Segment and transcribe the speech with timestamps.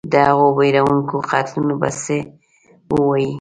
[0.11, 2.17] د هغو وېروونکو قتلونو به څه
[2.93, 3.27] ووایې.